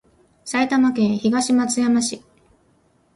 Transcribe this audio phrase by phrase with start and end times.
[0.45, 2.23] 埼玉県東松山市